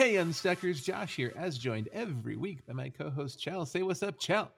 [0.00, 0.82] hey, Unstuckers.
[0.82, 3.66] Josh here, as joined every week by my co host, Chell.
[3.66, 4.50] Say what's up, Chell.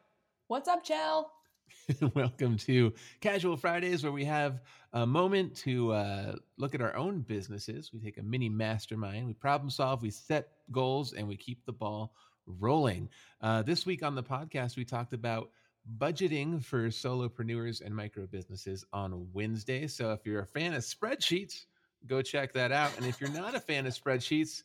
[0.47, 1.33] What's up, Chell?
[2.15, 4.61] Welcome to Casual Fridays, where we have
[4.93, 7.91] a moment to uh, look at our own businesses.
[7.93, 11.73] We take a mini mastermind, we problem solve, we set goals, and we keep the
[11.73, 12.15] ball
[12.47, 13.09] rolling.
[13.41, 15.51] Uh, this week on the podcast, we talked about
[15.99, 19.89] budgeting for solopreneurs and micro businesses on Wednesday.
[19.89, 21.65] So if you're a fan of spreadsheets,
[22.07, 22.97] go check that out.
[22.97, 24.63] And if you're not a fan of spreadsheets,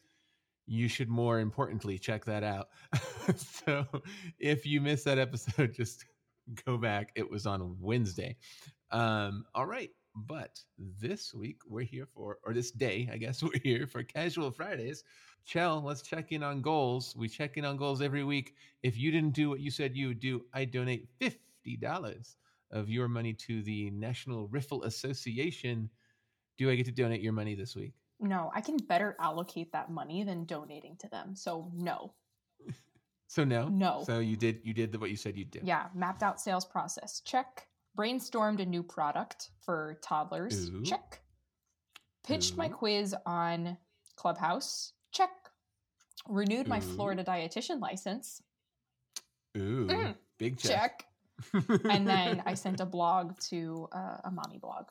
[0.67, 2.67] you should more importantly check that out.
[3.35, 3.85] so
[4.37, 6.05] if you missed that episode, just
[6.65, 7.11] go back.
[7.15, 8.35] It was on Wednesday.
[8.91, 9.89] Um, all right.
[10.15, 14.51] But this week we're here for, or this day, I guess we're here for Casual
[14.51, 15.03] Fridays.
[15.45, 17.15] Chell, let's check in on goals.
[17.15, 18.55] We check in on goals every week.
[18.83, 22.35] If you didn't do what you said you would do, I donate $50
[22.71, 25.89] of your money to the National Rifle Association.
[26.57, 27.93] Do I get to donate your money this week?
[28.19, 31.35] No, I can better allocate that money than donating to them.
[31.35, 32.13] So no.
[33.29, 34.03] So no, No.
[34.05, 35.59] So you did you did the, what you said you'd do.
[35.61, 37.19] Yeah, mapped out sales process.
[37.25, 37.67] Check.
[37.97, 40.69] Brainstormed a new product for toddlers.
[40.69, 40.81] Ooh.
[40.83, 41.19] Check.
[42.25, 43.77] Pitched my quiz on
[44.15, 44.93] Clubhouse.
[45.11, 45.29] Check.
[46.29, 48.41] Renewed my Florida dietitian license.
[49.57, 51.03] Ooh, Mm, big check.
[51.51, 51.69] Check.
[51.89, 54.85] and then I sent a blog to uh, a mommy blog.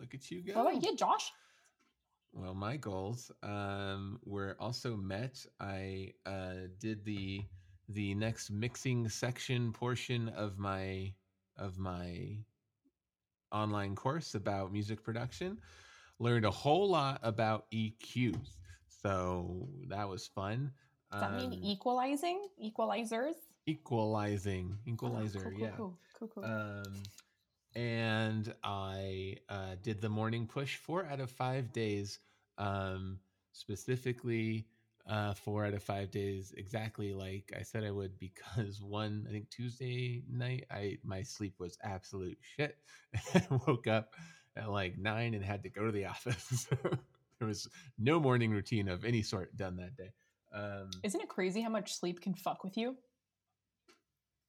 [0.00, 0.54] Look at you go.
[0.54, 1.32] What about you, Josh?
[2.32, 5.44] Well, my goals um, were also met.
[5.60, 7.42] I uh, did the
[7.88, 11.12] the next mixing section portion of my
[11.56, 12.38] of my
[13.52, 15.58] online course about music production.
[16.18, 18.56] Learned a whole lot about EQs,
[18.88, 20.70] so that was fun.
[21.12, 22.48] Does that mean Um, equalizing?
[22.62, 23.34] Equalizers?
[23.66, 25.76] equalizing, Oh, equalizer, cool, cool, yeah.
[25.76, 26.44] Cool, cool, cool.
[26.44, 27.02] Um,
[27.74, 32.18] and I uh, did the morning push four out of five days,
[32.58, 33.18] um,
[33.52, 34.66] specifically
[35.08, 39.32] uh, four out of five days, exactly like I said I would, because one, I
[39.32, 42.76] think Tuesday night, I my sleep was absolute shit.
[43.34, 44.14] I woke up
[44.56, 46.66] at like nine and had to go to the office.
[47.38, 47.68] there was
[47.98, 50.12] no morning routine of any sort done that day.
[50.52, 52.96] Um, Isn't it crazy how much sleep can fuck with you?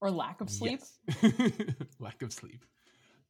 [0.01, 0.79] Or lack of sleep?
[1.07, 1.33] Yes.
[1.99, 2.65] Lack of sleep.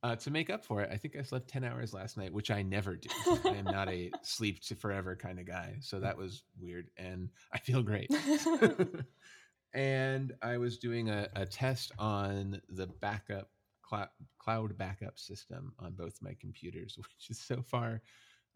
[0.03, 2.49] Uh, to make up for it, I think I slept 10 hours last night, which
[2.49, 3.09] I never do.
[3.45, 5.75] I am not a sleep to forever kind of guy.
[5.79, 6.87] So that was weird.
[6.97, 8.09] And I feel great.
[9.75, 13.51] and I was doing a, a test on the backup
[13.83, 14.09] cloud,
[14.39, 18.01] cloud backup system on both my computers, which is so far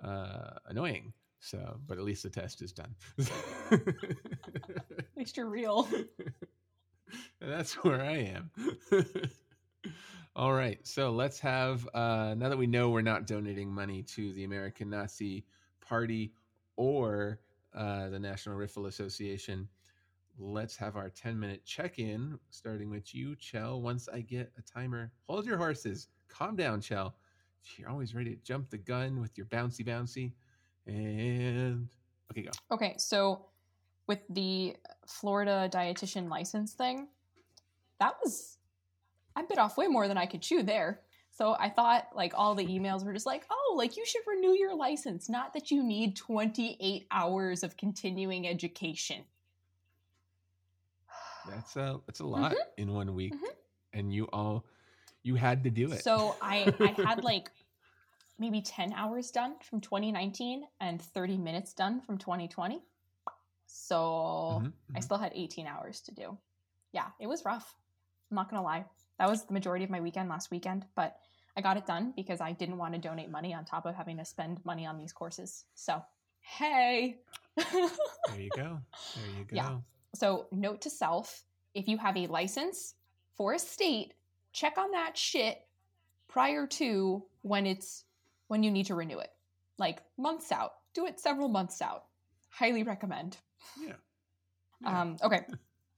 [0.04, 1.14] uh, annoying.
[1.42, 2.96] So, but at least the test is done.
[3.72, 3.84] At
[5.16, 5.88] least you're real.
[7.40, 8.50] And that's where I am.
[10.36, 10.86] All right.
[10.86, 14.90] So let's have, uh, now that we know we're not donating money to the American
[14.90, 15.46] Nazi
[15.80, 16.34] Party
[16.76, 17.40] or
[17.74, 19.70] uh, the National Rifle Association,
[20.38, 23.82] let's have our 10 minute check in, starting with you, Chell.
[23.82, 26.10] Once I get a timer, hold your horses.
[26.28, 27.16] Calm down, Chell.
[27.78, 30.34] You're always ready to jump the gun with your bouncy bouncy.
[30.86, 31.88] And
[32.30, 32.52] okay, go.
[32.72, 33.46] Okay, so
[34.08, 34.76] with the
[35.08, 37.08] Florida dietitian license thing,
[38.02, 38.58] that was
[39.36, 41.04] I bit off way more than I could chew there.
[41.32, 44.54] So I thought like all the emails were just like, "Oh, like you should renew
[44.54, 49.26] your license, not that you need 28 hours of continuing education."
[51.44, 53.56] That's a that's a lot in one week, Mhm.
[53.94, 54.66] and you all
[55.24, 56.08] you had to do it.
[56.08, 57.52] So I I had like
[58.40, 62.84] maybe 10 hours done from 2019 and 30 minutes done from 2020.
[63.68, 63.96] So
[64.50, 65.02] Mhm, I mhm.
[65.02, 66.40] still had 18 hours to do.
[66.94, 67.76] Yeah, it was rough.
[68.32, 68.86] I'm not going to lie.
[69.20, 71.18] That was the majority of my weekend last weekend, but
[71.58, 74.18] I got it done because I didn't want to donate money on top of having
[74.18, 75.64] to spend money on these courses.
[75.74, 76.02] So,
[76.42, 77.18] hey.
[77.56, 77.90] there
[78.38, 78.80] you go.
[79.16, 79.56] There you go.
[79.56, 79.78] Yeah.
[80.14, 81.44] so, note to self
[81.74, 82.96] if you have a license
[83.36, 84.14] for a state,
[84.54, 85.62] check on that shit
[86.28, 88.04] prior to when it's
[88.48, 89.30] when you need to renew it.
[89.78, 90.72] Like months out.
[90.94, 92.06] Do it several months out.
[92.50, 93.38] Highly recommend.
[93.80, 93.94] Yeah.
[94.82, 95.02] Yeah.
[95.02, 95.42] Um, okay.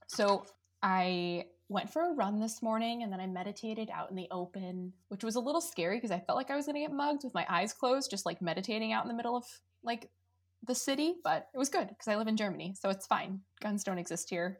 [0.09, 0.45] So
[0.81, 4.93] I went for a run this morning and then I meditated out in the open,
[5.09, 7.23] which was a little scary because I felt like I was going to get mugged
[7.23, 9.43] with my eyes closed, just like meditating out in the middle of
[9.83, 10.09] like
[10.65, 11.15] the city.
[11.23, 13.41] But it was good because I live in Germany, so it's fine.
[13.61, 14.59] Guns don't exist here.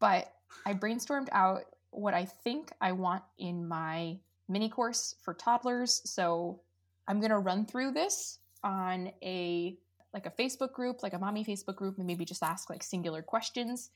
[0.00, 0.32] But
[0.64, 4.18] I brainstormed out what I think I want in my
[4.48, 6.02] mini course for toddlers.
[6.04, 6.60] So
[7.08, 9.76] I'm going to run through this on a
[10.14, 13.22] like a Facebook group, like a mommy Facebook group, and maybe just ask like singular
[13.22, 13.90] questions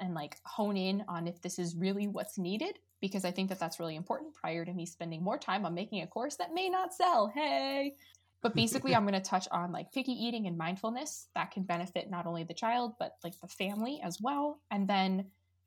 [0.00, 3.60] and like hone in on if this is really what's needed because I think that
[3.60, 6.68] that's really important prior to me spending more time on making a course that may
[6.68, 7.28] not sell.
[7.32, 7.94] Hey.
[8.42, 12.10] but basically i'm going to touch on like picky eating and mindfulness that can benefit
[12.10, 15.24] not only the child but like the family as well and then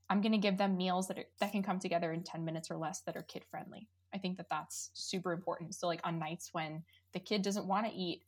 [0.09, 2.71] i'm going to give them meals that are, that can come together in 10 minutes
[2.71, 6.17] or less that are kid friendly i think that that's super important so like on
[6.17, 6.83] nights when
[7.13, 8.23] the kid doesn't want to eat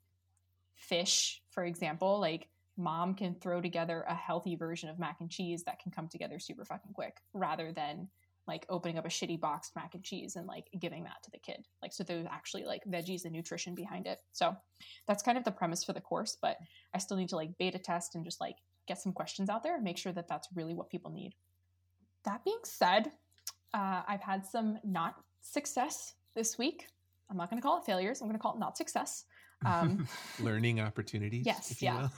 [0.76, 2.48] fish for example like
[2.78, 6.40] mom can throw together a healthy version of mac and cheese that can come together
[6.40, 8.08] super fucking quick rather than
[8.48, 11.38] like opening up a shitty boxed mac and cheese and like giving that to the
[11.38, 11.66] kid.
[11.82, 14.22] Like, so there's actually like veggies and nutrition behind it.
[14.34, 14.56] So
[15.08, 16.58] that's kind of the premise for the course, but
[16.94, 18.56] I still need to like beta test and just like
[18.88, 21.36] get some questions out there and make sure that that's really what people need.
[22.26, 23.12] That being said,
[23.74, 26.88] uh, I've had some not success this week.
[27.30, 28.22] I'm not going to call it failures.
[28.22, 29.24] I'm going to call it not success.
[29.66, 30.08] Um,
[30.40, 31.46] Learning opportunities.
[31.46, 32.10] Yes, yeah.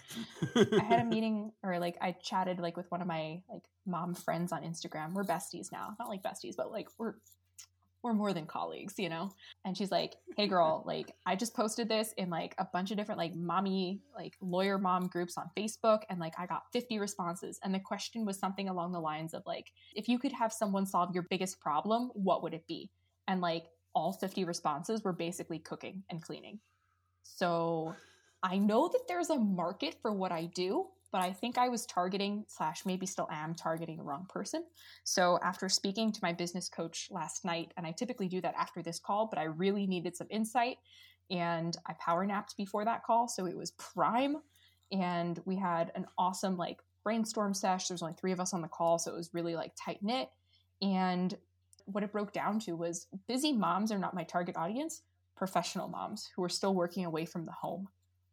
[0.55, 4.13] I had a meeting, or like I chatted like with one of my like mom
[4.13, 5.13] friends on Instagram.
[5.13, 7.15] We're besties now, not like besties, but like we're
[8.05, 9.31] we're more than colleagues, you know.
[9.65, 12.97] And she's like, "Hey, girl, like I just posted this in like a bunch of
[12.97, 17.59] different like mommy like lawyer mom groups on Facebook, and like I got 50 responses.
[17.63, 20.85] And the question was something along the lines of like, if you could have someone
[20.85, 22.91] solve your biggest problem, what would it be?
[23.27, 23.65] And like
[23.95, 26.59] all 50 responses were basically cooking and cleaning.
[27.25, 27.95] So
[28.43, 31.85] I know that there's a market for what I do, but I think I was
[31.85, 34.63] targeting, slash, maybe still am targeting the wrong person.
[35.03, 38.81] So after speaking to my business coach last night, and I typically do that after
[38.81, 40.77] this call, but I really needed some insight
[41.31, 43.27] and I power napped before that call.
[43.27, 44.37] So it was prime.
[44.91, 47.87] And we had an awesome like brainstorm sesh.
[47.87, 48.99] There's only three of us on the call.
[48.99, 50.29] So it was really like tight knit.
[50.81, 51.35] And
[51.85, 55.01] what it broke down to was busy moms are not my target audience
[55.35, 57.87] professional moms who are still working away from the home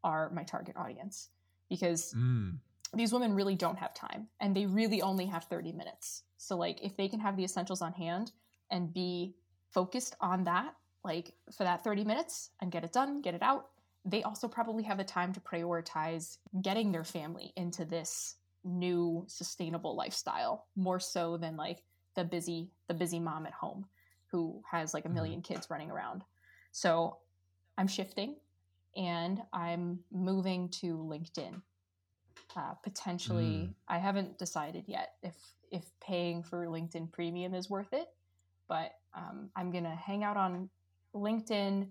[0.05, 1.29] are my target audience
[1.69, 2.57] because mm.
[2.95, 6.23] these women really don't have time and they really only have 30 minutes.
[6.37, 8.33] So like if they can have the essentials on hand
[8.71, 9.35] and be
[9.71, 13.69] focused on that like for that 30 minutes and get it done, get it out,
[14.05, 19.97] they also probably have the time to prioritize getting their family into this new sustainable
[19.97, 21.83] lifestyle more so than like
[22.15, 23.87] the busy the busy mom at home
[24.31, 25.41] who has like a 1000000 mm-hmm.
[25.41, 26.23] kids running around
[26.73, 27.19] so
[27.79, 28.37] I'm shifting
[28.97, 31.63] and I'm moving to LinkedIn.
[32.55, 33.75] Uh, potentially, mm.
[33.89, 35.37] I haven't decided yet if
[35.71, 38.09] if paying for LinkedIn Premium is worth it,
[38.69, 40.69] but um, I'm gonna hang out on
[41.15, 41.89] LinkedIn,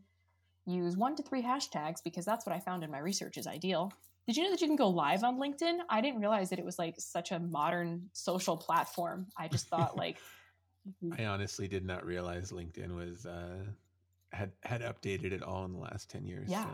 [0.66, 3.92] use one to three hashtags because that's what I found in my research is ideal.
[4.28, 5.80] Did you know that you can go live on LinkedIn?
[5.90, 9.28] I didn't realize that it was like such a modern social platform.
[9.36, 10.18] I just thought like
[11.18, 13.64] I honestly did not realize LinkedIn was uh,
[14.34, 16.66] had had updated it all in the last 10 years yeah.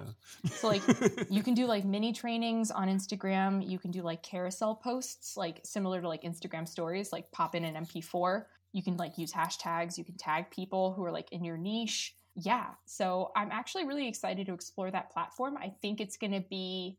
[0.45, 0.83] so, so like
[1.29, 3.67] you can do like mini trainings on instagram.
[3.67, 7.63] You can do like carousel posts like similar to like instagram stories like pop in
[7.63, 8.43] an mp4
[8.73, 9.97] you can like use hashtags.
[9.97, 12.15] You can tag people who are like in your niche.
[12.35, 12.67] Yeah.
[12.85, 15.57] So i'm actually really excited to explore that platform.
[15.57, 16.97] I think it's going to be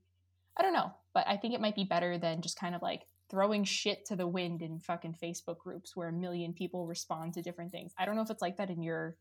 [0.56, 3.06] i don't know but i think it might be better than just kind of like
[3.30, 7.42] throwing shit to the wind in fucking facebook groups where a million people respond to
[7.42, 7.92] different things.
[7.98, 9.16] I don't know if it's like that in your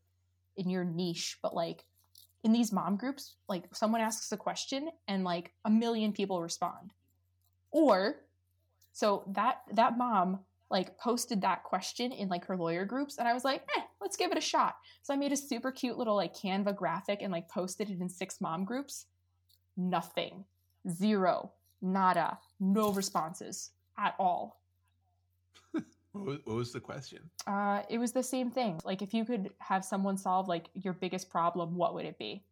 [0.58, 1.84] in your niche, but like
[2.44, 6.92] in these mom groups, like someone asks a question and like a million people respond.
[7.70, 8.16] Or
[8.92, 10.40] so that that mom
[10.70, 14.16] like posted that question in like her lawyer groups and I was like, "Eh, let's
[14.16, 17.32] give it a shot." So I made a super cute little like Canva graphic and
[17.32, 19.06] like posted it in six mom groups.
[19.76, 20.44] Nothing.
[20.88, 21.52] Zero.
[21.80, 22.38] Nada.
[22.60, 24.60] No responses at all.
[26.24, 27.30] What was, the question?
[27.46, 28.80] Uh, it was the same thing.
[28.84, 32.44] Like, if you could have someone solve like your biggest problem, what would it be?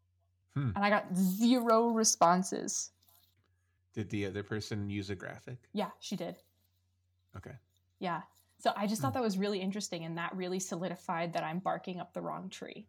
[0.54, 0.70] Hmm.
[0.75, 2.90] And I got zero responses.
[3.94, 5.58] Did the other person use a graphic?
[5.73, 6.37] Yeah, she did.
[7.37, 7.54] Okay.
[7.99, 8.23] Yeah.
[8.58, 9.18] So I just thought hmm.
[9.18, 12.87] that was really interesting, and that really solidified that I'm barking up the wrong tree.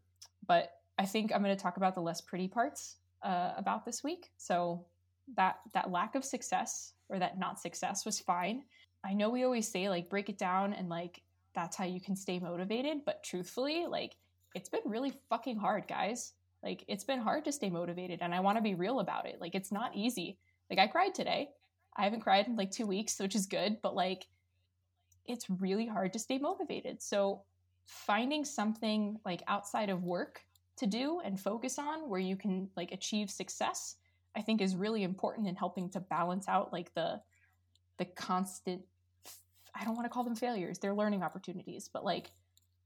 [0.48, 4.04] But I think I'm going to talk about the less pretty parts uh, about this
[4.04, 4.32] week.
[4.38, 4.86] So
[5.36, 8.64] that that lack of success or that not success was fine.
[9.04, 11.22] I know we always say like break it down and like
[11.54, 14.16] that's how you can stay motivated, but truthfully, like
[14.56, 16.34] it's been really fucking hard, guys.
[16.64, 19.40] Like it's been hard to stay motivated and I want to be real about it.
[19.40, 20.38] Like it's not easy.
[20.70, 21.50] Like I cried today.
[21.96, 24.28] I haven't cried in like 2 weeks, which is good, but like
[25.26, 27.02] it's really hard to stay motivated.
[27.02, 27.44] So
[27.86, 30.42] finding something like outside of work
[30.78, 33.96] to do and focus on where you can like achieve success,
[34.36, 37.22] I think is really important in helping to balance out like the
[37.98, 38.82] the constant
[39.80, 42.32] I don't want to call them failures, they're learning opportunities, but like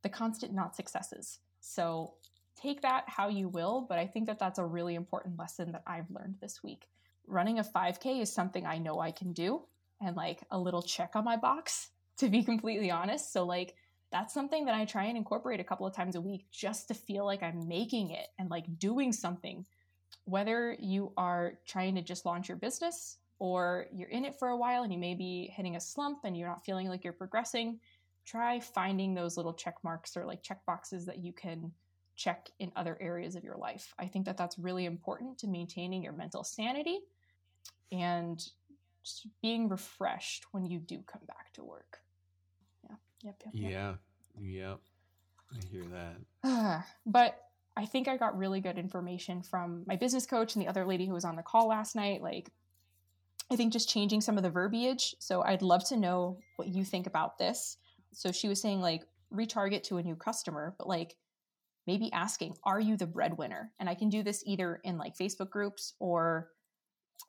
[0.01, 1.39] the constant not successes.
[1.62, 2.15] So
[2.60, 5.84] take that how you will, but I think that that's a really important lesson that
[5.88, 6.88] I've learned this week.
[7.27, 9.62] Running a 5K is something I know I can do
[10.01, 13.32] and like a little check on my box, to be completely honest.
[13.32, 13.75] So, like,
[14.12, 16.94] that's something that I try and incorporate a couple of times a week just to
[16.94, 19.65] feel like I'm making it and like doing something
[20.25, 24.55] whether you are trying to just launch your business or you're in it for a
[24.55, 27.79] while and you may be hitting a slump and you're not feeling like you're progressing,
[28.24, 31.71] try finding those little check marks or like check boxes that you can
[32.15, 33.95] check in other areas of your life.
[33.98, 37.00] I think that that's really important to maintaining your mental sanity
[37.91, 38.38] and
[39.03, 41.98] just being refreshed when you do come back to work.
[42.88, 42.95] Yeah.
[43.24, 43.41] Yep.
[43.43, 43.71] yep, yep.
[43.71, 43.93] Yeah.
[44.39, 44.79] Yep.
[45.51, 45.83] I hear
[46.43, 46.86] that.
[47.07, 47.39] but
[47.75, 51.07] I think I got really good information from my business coach and the other lady
[51.07, 52.21] who was on the call last night.
[52.21, 52.51] Like,
[53.51, 55.15] I think just changing some of the verbiage.
[55.20, 57.77] So I'd love to know what you think about this.
[58.13, 59.03] So she was saying, like,
[59.34, 61.15] retarget to a new customer, but like
[61.88, 63.72] maybe asking, are you the breadwinner?
[63.79, 66.50] And I can do this either in like Facebook groups or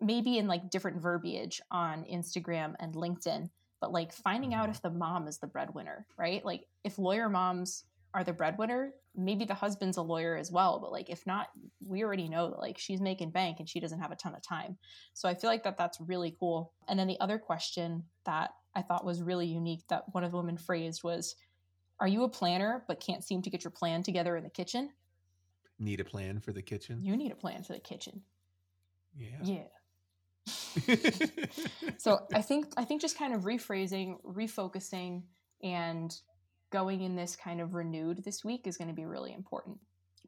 [0.00, 3.50] maybe in like different verbiage on Instagram and LinkedIn,
[3.80, 4.72] but like finding out mm-hmm.
[4.72, 6.44] if the mom is the breadwinner, right?
[6.44, 10.92] Like if lawyer moms are the breadwinner, maybe the husband's a lawyer as well, but
[10.92, 11.48] like if not,
[11.84, 14.42] we already know that like she's making bank and she doesn't have a ton of
[14.42, 14.76] time.
[15.14, 16.72] So I feel like that that's really cool.
[16.88, 20.36] And then the other question that I thought was really unique that one of the
[20.36, 21.36] women phrased was,
[22.00, 24.92] "Are you a planner but can't seem to get your plan together in the kitchen?"
[25.78, 27.02] Need a plan for the kitchen?
[27.02, 28.22] You need a plan for the kitchen.
[29.16, 29.42] Yeah.
[29.42, 29.64] Yeah.
[31.98, 35.22] so I think I think just kind of rephrasing, refocusing,
[35.62, 36.14] and
[36.72, 39.78] going in this kind of renewed this week is going to be really important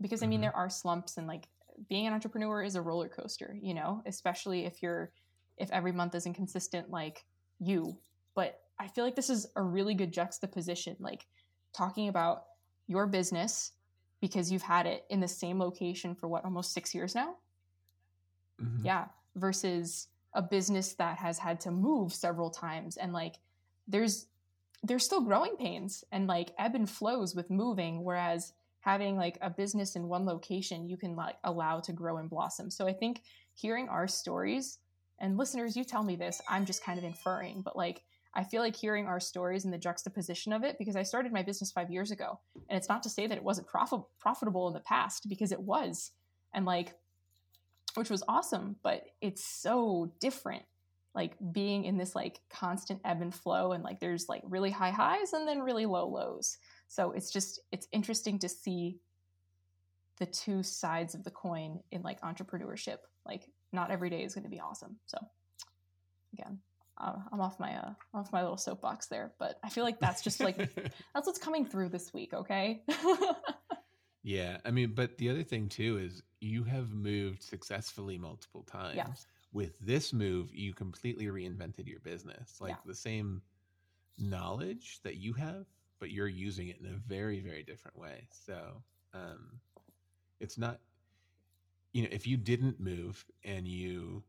[0.00, 0.42] because I mean mm-hmm.
[0.42, 1.48] there are slumps and like
[1.88, 5.10] being an entrepreneur is a roller coaster, you know, especially if you're
[5.56, 7.24] if every month isn't consistent like
[7.58, 7.96] you.
[8.34, 11.26] But I feel like this is a really good juxtaposition like
[11.72, 12.44] talking about
[12.86, 13.72] your business
[14.20, 17.36] because you've had it in the same location for what almost 6 years now.
[18.62, 18.86] Mm-hmm.
[18.86, 23.36] Yeah, versus a business that has had to move several times and like
[23.86, 24.26] there's
[24.84, 29.48] there's still growing pains and like ebb and flows with moving whereas having like a
[29.48, 32.70] business in one location you can like allow to grow and blossom.
[32.70, 33.22] So i think
[33.54, 34.78] hearing our stories
[35.20, 38.02] and listeners you tell me this i'm just kind of inferring but like
[38.34, 41.42] i feel like hearing our stories and the juxtaposition of it because i started my
[41.42, 42.38] business five years ago
[42.68, 45.60] and it's not to say that it wasn't prof- profitable in the past because it
[45.60, 46.10] was
[46.52, 46.94] and like
[47.94, 50.64] which was awesome but it's so different
[51.14, 54.90] like being in this like constant ebb and flow and like there's like really high
[54.90, 56.58] highs and then really low lows.
[56.88, 58.98] So it's just it's interesting to see
[60.18, 62.98] the two sides of the coin in like entrepreneurship.
[63.24, 64.96] Like not every day is going to be awesome.
[65.06, 65.18] So
[66.34, 66.58] again
[66.98, 70.22] uh, i'm off my uh off my little soapbox there but i feel like that's
[70.22, 70.56] just like
[71.14, 72.82] that's what's coming through this week okay?
[74.22, 78.96] Yeah i mean but the other thing too is you have moved successfully multiple times.
[78.96, 79.06] yeah
[79.54, 82.76] with this move you completely reinvented your business like yeah.
[82.84, 83.40] the same
[84.18, 85.64] knowledge that you have
[85.98, 88.82] but you're using it in a very very different way so
[89.14, 89.60] um
[90.40, 90.80] it's not
[91.92, 94.22] you know if you didn't move and you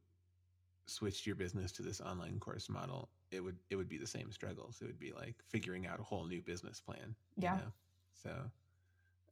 [0.85, 4.31] switched your business to this online course model it would it would be the same
[4.31, 7.71] struggles it would be like figuring out a whole new business plan yeah know?
[8.13, 8.29] so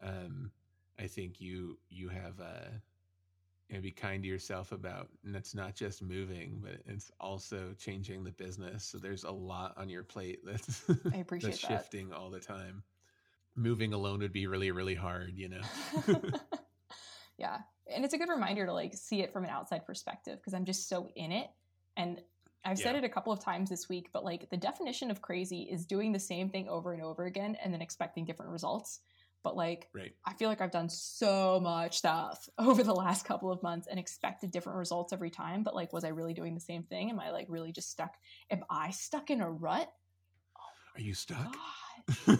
[0.01, 0.51] um
[0.99, 2.69] i think you you have uh
[3.73, 8.23] know, be kind to yourself about and it's not just moving but it's also changing
[8.23, 8.85] the business.
[8.85, 12.83] So there's a lot on your plate that's i appreciate that's shifting all the time.
[13.55, 15.61] Moving alone would be really really hard you know?
[17.37, 17.57] Yeah
[17.93, 20.63] and it's a good reminder to like see it from an outside perspective because i'm
[20.63, 21.47] just so in it
[21.97, 22.21] and
[22.65, 22.85] I've yeah.
[22.85, 25.85] said it a couple of times this week, but like the definition of crazy is
[25.85, 29.01] doing the same thing over and over again and then expecting different results
[29.43, 30.13] but like right.
[30.25, 33.99] I feel like I've done so much stuff over the last couple of months and
[33.99, 35.63] expected different results every time.
[35.63, 37.09] But like, was I really doing the same thing?
[37.09, 38.15] Am I like really just stuck?
[38.49, 39.91] Am I stuck in a rut?
[40.95, 41.55] Are you stuck?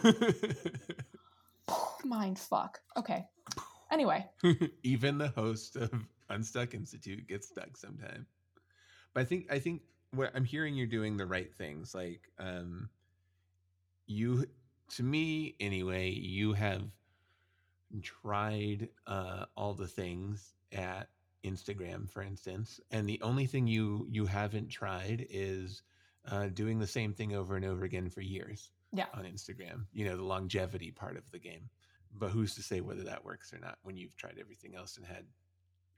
[2.05, 2.79] Mind fuck.
[2.98, 3.25] Okay.
[3.91, 4.25] Anyway,
[4.83, 5.91] even the host of
[6.29, 8.25] Unstuck Institute gets stuck sometime.
[9.13, 9.81] But I think I think
[10.12, 11.93] what I'm hearing you're doing the right things.
[11.93, 12.89] Like um,
[14.07, 14.45] you
[14.95, 16.83] to me anyway, you have
[18.01, 21.09] tried uh, all the things at
[21.43, 25.83] Instagram, for instance, and the only thing you you haven't tried is
[26.29, 28.71] uh, doing the same thing over and over again for years.
[28.95, 29.07] Yeah.
[29.15, 31.69] on Instagram, you know the longevity part of the game.
[32.15, 35.05] But who's to say whether that works or not when you've tried everything else and
[35.05, 35.25] had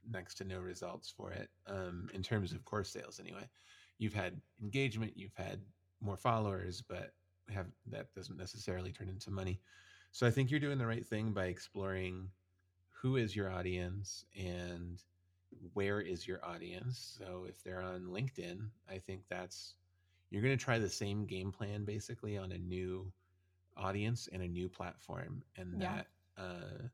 [0.10, 1.50] next to no results for it?
[1.68, 3.50] Um, in terms of course sales, anyway,
[3.98, 5.60] you've had engagement, you've had
[6.00, 7.12] more followers, but
[7.54, 9.60] have that doesn't necessarily turn into money.
[10.12, 12.30] So I think you're doing the right thing by exploring
[12.90, 15.02] who is your audience and
[15.74, 17.18] where is your audience.
[17.20, 19.76] So if they're on LinkedIn, I think that's
[20.30, 23.12] you're going to try the same game plan basically on a new
[23.78, 25.96] audience and a new platform and yeah.
[25.96, 26.08] that
[26.42, 26.88] uh,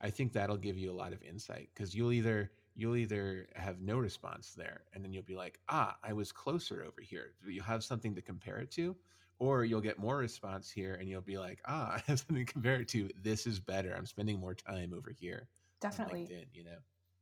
[0.00, 3.80] I think that'll give you a lot of insight because you'll either you'll either have
[3.80, 7.64] no response there and then you'll be like ah i was closer over here you'll
[7.64, 8.96] have something to compare it to
[9.38, 12.52] or you'll get more response here and you'll be like ah i have something to
[12.52, 15.48] compare it to this is better i'm spending more time over here
[15.84, 16.22] Definitely.
[16.22, 16.78] LinkedIn, you know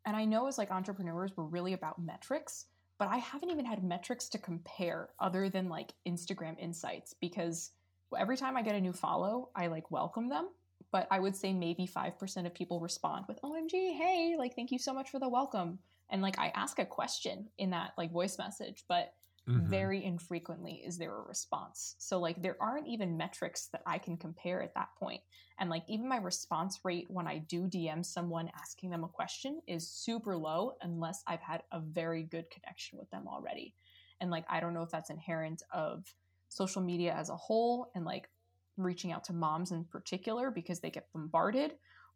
[0.06, 2.66] And I know as like entrepreneurs, we're really about metrics,
[2.98, 7.70] but I haven't even had metrics to compare other than like Instagram insights because
[8.16, 10.48] every time I get a new follow, I like welcome them.
[10.92, 14.78] But I would say maybe 5% of people respond with, OMG, hey, like, thank you
[14.78, 15.78] so much for the welcome.
[16.10, 19.14] And like, I ask a question in that like voice message, but
[19.48, 19.66] Mhm.
[19.68, 21.96] very infrequently is there a response.
[21.98, 25.20] So like there aren't even metrics that I can compare at that point.
[25.58, 29.60] And like even my response rate when I do DM someone asking them a question
[29.66, 33.74] is super low unless I've had a very good connection with them already.
[34.20, 36.14] And like I don't know if that's inherent of
[36.48, 38.30] social media as a whole and like
[38.76, 41.74] reaching out to moms in particular because they get bombarded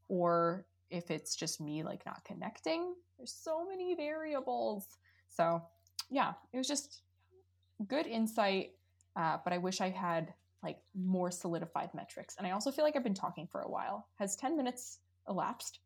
[0.08, 2.94] or if it's just me like not connecting.
[3.18, 4.86] There's so many variables.
[5.28, 5.60] So
[6.08, 7.02] yeah, it was just
[7.88, 8.72] good insight,
[9.16, 12.36] uh, but I wish I had like more solidified metrics.
[12.38, 14.08] And I also feel like I've been talking for a while.
[14.18, 15.80] Has 10 minutes elapsed?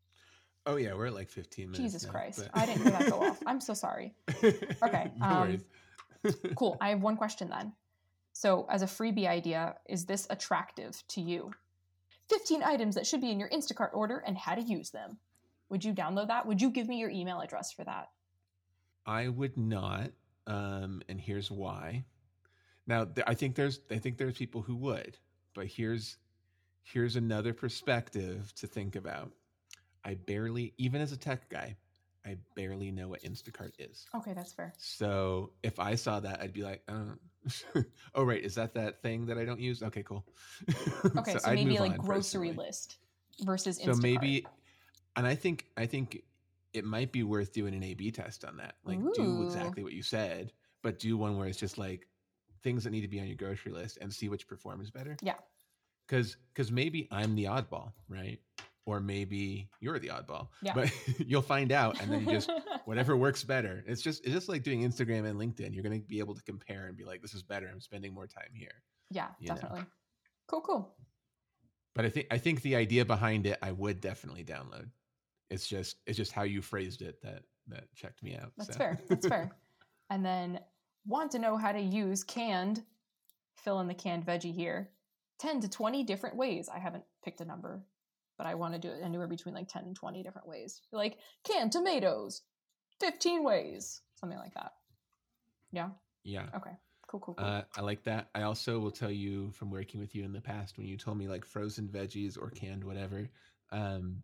[0.67, 2.47] oh yeah we're at like 15 minutes Jesus now, Christ.
[2.53, 3.41] but- I didn't hear that go off.
[3.47, 4.13] I'm so sorry.
[4.83, 5.61] Okay, no um,
[6.55, 6.77] Cool.
[6.79, 7.73] I have one question then.
[8.33, 11.51] So, as a freebie idea, is this attractive to you?
[12.29, 15.17] 15 items that should be in your Instacart order and how to use them.
[15.69, 16.45] Would you download that?
[16.45, 18.09] Would you give me your email address for that?
[19.05, 20.11] I would not,
[20.47, 22.03] um, and here's why.
[22.87, 25.17] Now, th- I think there's I think there's people who would,
[25.53, 26.17] but here's
[26.83, 29.31] here's another perspective to think about.
[30.03, 31.75] I barely, even as a tech guy,
[32.25, 34.07] I barely know what Instacart is.
[34.15, 34.73] Okay, that's fair.
[34.77, 37.81] So if I saw that, I'd be like, uh,
[38.15, 40.25] "Oh, right, is that that thing that I don't use?" Okay, cool.
[41.17, 42.67] Okay, so, I'd maybe like grocery personally.
[42.67, 42.97] list
[43.43, 44.01] versus So Instacart.
[44.01, 44.47] maybe,
[45.15, 46.23] and I think I think
[46.73, 48.75] it might be worth doing an A/B test on that.
[48.83, 50.53] Like, do exactly what you said,
[50.83, 52.07] but do one where it's just like
[52.63, 55.17] things that need to be on your grocery list and see which performs better.
[55.21, 55.35] Yeah.
[56.07, 58.39] Because because maybe I'm the oddball, right?
[58.85, 60.49] Or maybe you're the oddball.
[60.61, 60.73] Yeah.
[60.73, 62.51] But you'll find out, and then you just
[62.85, 63.83] whatever works better.
[63.87, 65.73] It's just it's just like doing Instagram and LinkedIn.
[65.73, 67.69] You're gonna be able to compare and be like, this is better.
[67.71, 68.83] I'm spending more time here.
[69.09, 69.55] yeah, you know.
[69.55, 69.83] definitely.
[70.47, 70.95] Cool, cool.
[71.93, 74.89] But I think I think the idea behind it, I would definitely download.
[75.51, 78.51] It's just it's just how you phrased it that that checked me out.
[78.57, 78.77] That's so.
[78.77, 78.99] fair.
[79.09, 79.51] That's fair.
[80.09, 80.59] And then
[81.05, 82.83] want to know how to use canned,
[83.55, 84.89] fill in the canned veggie here,
[85.39, 86.69] 10 to 20 different ways.
[86.73, 87.81] I haven't picked a number,
[88.37, 90.81] but I want to do it anywhere between like 10 and 20 different ways.
[90.91, 92.41] Like canned tomatoes,
[92.99, 94.73] 15 ways, something like that.
[95.71, 95.89] Yeah.
[96.23, 96.47] yeah.
[96.55, 96.71] Okay.
[97.07, 97.45] Cool, cool, cool.
[97.45, 98.29] Uh, I like that.
[98.35, 101.17] I also will tell you from working with you in the past when you told
[101.17, 103.29] me like frozen veggies or canned whatever
[103.71, 104.21] um,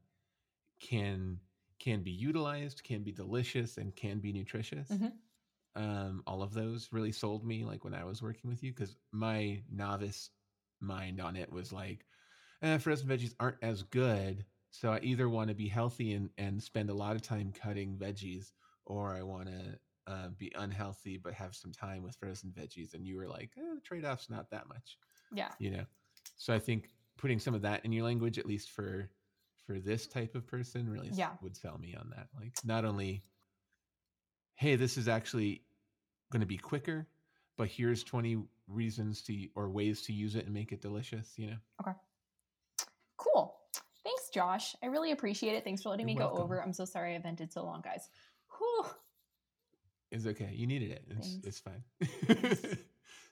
[0.79, 1.39] can
[1.79, 4.89] can be utilized, can be delicious, and can be nutritious.
[4.89, 5.19] Mhm.
[5.75, 8.95] Um, all of those really sold me like when I was working with you because
[9.11, 10.31] my novice
[10.79, 12.05] mind on it was like
[12.61, 14.45] eh, frozen veggies aren't as good.
[14.71, 17.97] So I either want to be healthy and, and spend a lot of time cutting
[17.97, 18.53] veggies,
[18.85, 22.93] or I want to uh, be unhealthy but have some time with frozen veggies.
[22.93, 24.97] And you were like, eh, the trade off's not that much,
[25.31, 25.53] yeah.
[25.59, 25.85] you know.
[26.37, 29.11] So I think putting some of that in your language, at least for
[29.67, 31.31] for this type of person, really Yeah.
[31.41, 32.29] would sell me on that.
[32.39, 33.21] Like not only,
[34.55, 35.61] hey, this is actually
[36.31, 37.07] going to be quicker,
[37.57, 41.47] but here's 20 reasons to or ways to use it and make it delicious, you
[41.47, 41.57] know.
[41.81, 41.97] Okay.
[43.17, 43.55] Cool.
[44.03, 44.73] Thanks, Josh.
[44.81, 45.65] I really appreciate it.
[45.65, 46.63] Thanks for letting You're me go over.
[46.63, 48.09] I'm so sorry I vented so long, guys.
[48.57, 48.85] Whew.
[50.11, 50.51] It's okay.
[50.53, 51.03] You needed it.
[51.09, 52.77] It's it's fine.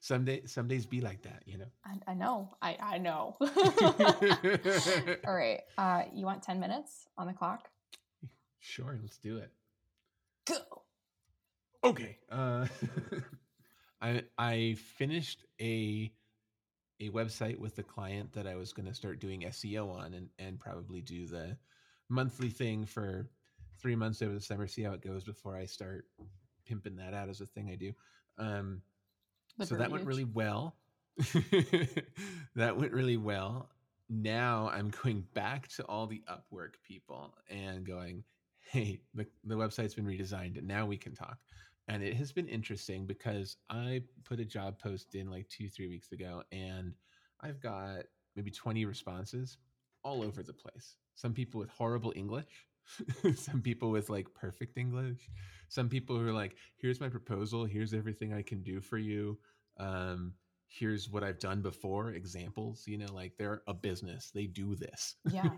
[0.05, 1.65] some day some days be like that, you know.
[1.83, 2.55] I, I know.
[2.61, 3.37] I, I know.
[5.27, 5.61] All right.
[5.79, 7.67] Uh, you want 10 minutes on the clock?
[8.59, 9.51] Sure, let's do it.
[10.45, 10.83] Go.
[11.83, 12.19] Okay.
[12.31, 12.67] Uh,
[14.01, 16.13] I I finished a
[16.99, 20.29] a website with the client that I was going to start doing SEO on and
[20.37, 21.57] and probably do the
[22.09, 23.27] monthly thing for
[23.81, 26.05] three months over the summer, see how it goes before I start
[26.67, 27.91] pimping that out as a thing I do.
[28.37, 28.83] Um,
[29.57, 30.75] The so that went really well.
[32.55, 33.69] that went really well.
[34.09, 38.23] Now I'm going back to all the Upwork people and going,
[38.59, 41.37] hey, the, the website's been redesigned and now we can talk.
[41.87, 45.87] And it has been interesting because I put a job post in like two, three
[45.87, 46.93] weeks ago and
[47.41, 48.03] I've got
[48.35, 49.57] maybe 20 responses
[50.03, 50.97] all over the place.
[51.15, 52.67] Some people with horrible English,
[53.35, 55.29] some people with like perfect English,
[55.69, 59.39] some people who are like, here's my proposal, here's everything I can do for you.
[59.77, 60.35] Um,
[60.67, 65.15] here's what I've done before, examples, you know, like they're a business, they do this
[65.29, 65.49] Yeah.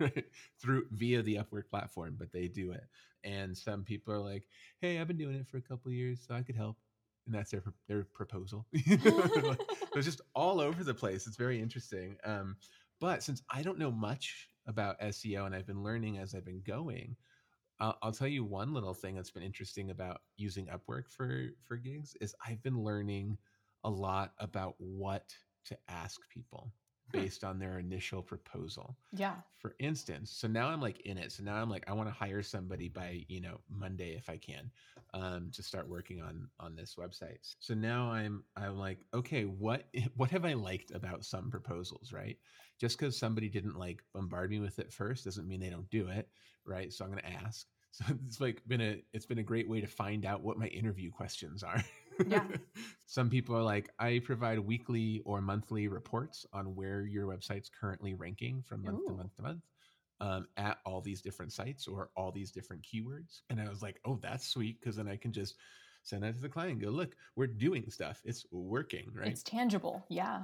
[0.62, 2.86] through via the Upwork platform, but they do it.
[3.24, 4.48] And some people are like,
[4.80, 6.78] "Hey, I've been doing it for a couple years, so I could help."
[7.26, 8.68] And that's their their proposal.
[9.94, 11.28] So it's just all over the place.
[11.28, 12.18] It's very interesting.
[12.24, 12.58] Um,
[13.00, 16.62] but since I don't know much about SEO and I've been learning as I've been
[16.62, 17.18] going,
[17.80, 21.78] I'll, I'll tell you one little thing that's been interesting about using Upwork for for
[21.78, 23.38] gigs is I've been learning
[23.84, 26.74] a lot about what to ask people
[27.14, 27.28] Hmm.
[27.28, 28.98] based on their initial proposal.
[29.12, 29.42] yeah.
[29.58, 31.32] For instance, so now I'm like in it.
[31.32, 34.38] So now I'm like I want to hire somebody by you know Monday if I
[34.38, 34.72] can,
[35.18, 37.38] um, to start working on on this website.
[37.60, 42.38] So now I'm I'm like okay, what what have I liked about some proposals, right?
[42.80, 46.08] Just because somebody didn't like bombard me with it first doesn't mean they don't do
[46.08, 46.30] it,
[46.66, 46.94] right?
[46.94, 47.66] So I'm going to ask.
[47.90, 50.68] So it's like been a it's been a great way to find out what my
[50.68, 51.84] interview questions are.
[52.28, 52.46] Yeah.
[53.08, 58.14] Some people are like, I provide weekly or monthly reports on where your website's currently
[58.14, 59.62] ranking from month to month to month
[60.20, 63.42] um, at all these different sites or all these different keywords.
[63.50, 65.56] And I was like, oh, that's sweet because then I can just
[66.04, 68.22] send that to the client and go, look, we're doing stuff.
[68.26, 69.28] It's working, right?
[69.28, 70.04] It's tangible.
[70.10, 70.44] Yeah.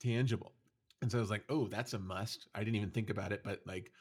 [0.00, 0.52] tangible.
[1.00, 2.48] And so I was like, oh, that's a must.
[2.54, 3.92] I didn't even think about it, but like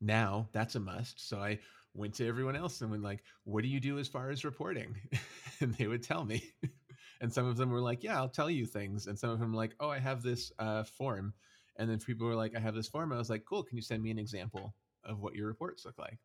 [0.00, 1.28] now that's a must.
[1.28, 1.58] So I
[1.94, 4.96] went to everyone else and went like, what do you do as far as reporting?
[5.60, 6.42] and they would tell me.
[7.20, 9.06] and some of them were like, yeah, I'll tell you things.
[9.06, 11.34] And some of them were like, oh, I have this uh, form.
[11.76, 13.12] And then people were like, I have this form.
[13.12, 13.62] I was like, cool.
[13.62, 16.18] Can you send me an example of what your reports look like?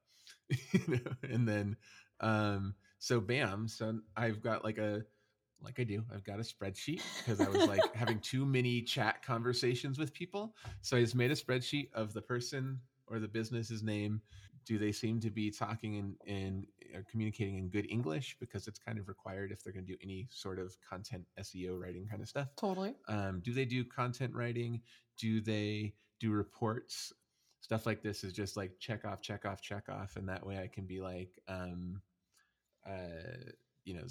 [0.74, 1.12] You know?
[1.24, 1.76] and then,
[2.20, 3.68] um, so bam.
[3.68, 5.04] So I've got like a,
[5.62, 9.24] like I do, I've got a spreadsheet because I was like having too many chat
[9.24, 10.56] conversations with people.
[10.82, 14.22] So I just made a spreadsheet of the person or the business's name.
[14.66, 18.38] Do they seem to be talking in, in uh, communicating in good English?
[18.40, 21.80] Because it's kind of required if they're going to do any sort of content SEO
[21.80, 22.50] writing kind of stuff.
[22.56, 22.94] Totally.
[23.08, 24.82] Um, do they do content writing?
[25.20, 27.14] Do they do reports?
[27.62, 30.60] Stuff like this is just like check off, check off, check off, and that way
[30.60, 32.02] I can be like, um,
[32.88, 33.52] uh,
[33.86, 34.06] you know,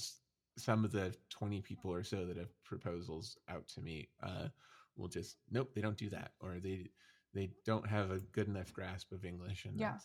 [0.58, 4.48] some of the twenty people or so that have proposals out to me uh,
[4.96, 6.90] will just nope, they don't do that, or they
[7.34, 9.98] they don't have a good enough grasp of English, and Yeah.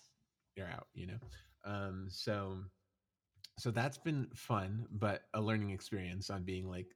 [0.55, 1.19] you're out, you know.
[1.65, 2.59] Um, so
[3.59, 6.95] so that's been fun, but a learning experience on being like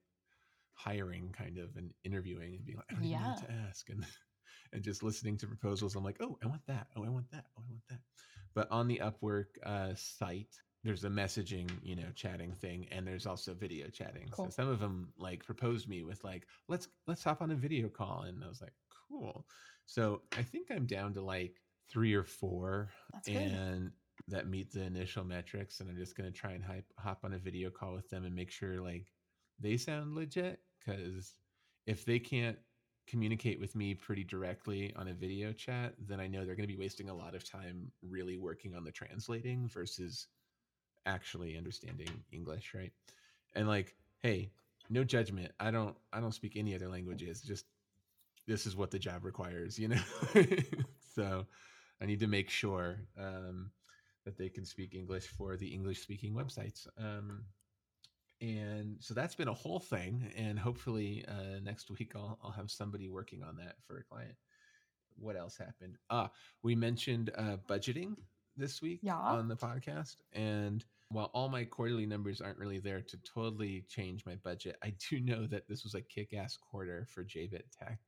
[0.77, 3.89] hiring kind of and interviewing and being like, I don't even know what to ask.
[3.89, 4.05] And
[4.73, 5.95] and just listening to proposals.
[5.95, 6.87] I'm like, oh, I want that.
[6.95, 7.45] Oh, I want that.
[7.57, 7.99] Oh, I want that.
[8.53, 13.25] But on the Upwork uh, site, there's a messaging, you know, chatting thing, and there's
[13.25, 14.27] also video chatting.
[14.31, 14.45] Cool.
[14.45, 17.89] So some of them like proposed me with like, let's let's hop on a video
[17.89, 18.73] call, and I was like,
[19.09, 19.45] cool.
[19.85, 23.37] So I think I'm down to like three or four That's good.
[23.37, 23.91] and
[24.27, 27.33] that meet the initial metrics and i'm just going to try and hype, hop on
[27.33, 29.05] a video call with them and make sure like
[29.59, 31.35] they sound legit because
[31.85, 32.57] if they can't
[33.07, 36.73] communicate with me pretty directly on a video chat then i know they're going to
[36.73, 40.27] be wasting a lot of time really working on the translating versus
[41.05, 42.91] actually understanding english right?
[43.55, 44.51] And like hey
[44.89, 45.51] no judgment.
[45.59, 47.41] I don't i don't speak any other languages.
[47.41, 47.65] Just
[48.45, 50.01] this is what the job requires you know?
[51.15, 51.45] So
[51.99, 53.71] i need to make sure um,
[54.23, 56.87] that they can speak english for the english speaking websites.
[56.97, 57.45] Um,
[58.41, 62.69] and so that's been a whole thing and hopefully uh, next week I'll, I'll have
[62.69, 64.35] somebody working on that for a client.
[65.17, 65.97] What else happened?
[66.09, 66.29] Ah
[66.63, 68.15] we mentioned uh, budgeting
[68.55, 69.17] this week Yeah.
[69.17, 74.25] on the podcast and while all my quarterly numbers aren't really there to totally change
[74.25, 77.99] my budget i do know that this was a kick-ass quarter for jbit tech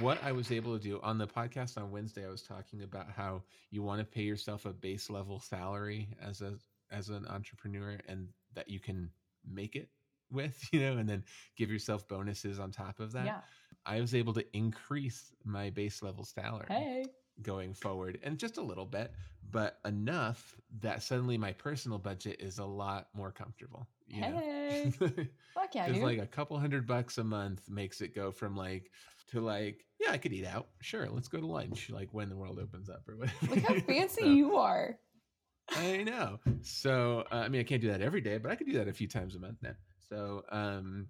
[0.00, 3.10] what I was able to do on the podcast on Wednesday, I was talking about
[3.10, 6.54] how you want to pay yourself a base level salary as a
[6.90, 9.10] as an entrepreneur, and that you can
[9.44, 9.88] make it
[10.30, 11.24] with, you know, and then
[11.56, 13.26] give yourself bonuses on top of that.
[13.26, 13.40] yeah.
[13.84, 17.06] I was able to increase my base level salary Hey.
[17.42, 19.12] going forward, and just a little bit,
[19.50, 23.86] but enough that suddenly my personal budget is a lot more comfortable.
[24.08, 24.92] You Hey.
[25.00, 25.08] know?
[25.54, 26.02] Fuck yeah, Because dude.
[26.04, 28.90] like a couple hundred bucks a month makes it go from like
[29.28, 30.68] to like, yeah, I could eat out.
[30.80, 33.46] Sure, let's go to lunch, like when the world opens up or whatever.
[33.48, 34.98] Look how fancy So, you are.
[35.74, 36.38] I know.
[36.62, 38.88] So uh, I mean, I can't do that every day, but I could do that
[38.88, 39.74] a few times a month now.
[40.08, 41.08] So um,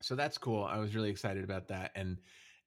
[0.00, 0.64] so that's cool.
[0.64, 2.18] I was really excited about that, and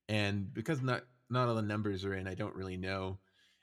[0.09, 3.19] and because not not all the numbers are in, I don't really know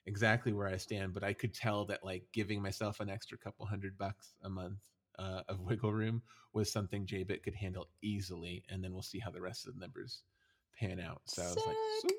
[0.06, 3.66] exactly where I stand, but I could tell that like giving myself an extra couple
[3.66, 4.78] hundred bucks a month
[5.18, 9.30] uh, of wiggle room was something JBit could handle easily, and then we'll see how
[9.30, 10.22] the rest of the numbers
[10.78, 11.22] pan out.
[11.26, 12.14] So I was like, sweet.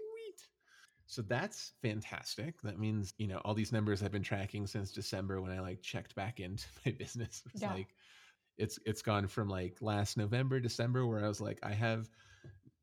[1.08, 2.62] So that's fantastic.
[2.62, 5.82] That means you know all these numbers I've been tracking since December when I like
[5.82, 7.42] checked back into my business.
[7.52, 7.74] Was Yeah.
[7.74, 7.88] like
[8.58, 12.10] it's it's gone from like last November, December, where I was like, I have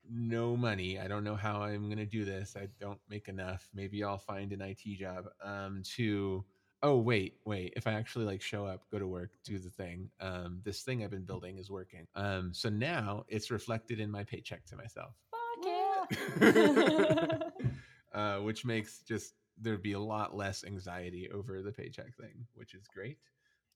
[0.08, 0.98] no money.
[0.98, 2.56] I don't know how I'm going to do this.
[2.56, 3.68] I don't make enough.
[3.74, 5.26] Maybe I'll find an IT job.
[5.44, 6.44] Um, to
[6.82, 7.72] oh wait, wait.
[7.76, 11.02] If I actually like show up, go to work, do the thing, um, this thing
[11.02, 12.06] I've been building is working.
[12.14, 15.14] Um, so now it's reflected in my paycheck to myself.
[18.16, 22.72] Uh, which makes just there'd be a lot less anxiety over the paycheck thing, which
[22.72, 23.18] is great.